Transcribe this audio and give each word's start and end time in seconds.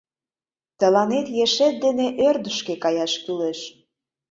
Тыланет 0.79 1.27
ешет 1.45 1.75
дене 1.85 2.07
ӧрдыжкӧ 2.27 2.73
каяш 2.83 3.13
кӱлеш. 3.23 3.59